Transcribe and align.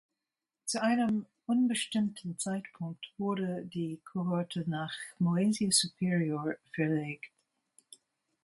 Zu 0.65 0.81
einem 0.81 1.27
unbestimmten 1.45 2.39
Zeitpunkt 2.39 3.13
wurde 3.19 3.67
die 3.71 4.01
Kohorte 4.11 4.67
nach 4.67 4.95
"Moesia 5.19 5.69
superior" 5.69 6.55
verlegt. 6.73 7.29